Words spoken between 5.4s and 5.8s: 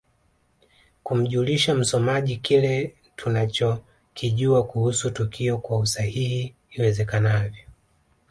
kwa